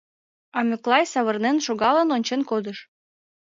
[0.57, 2.79] А Миклай савырнен шогалын ончен кодеш.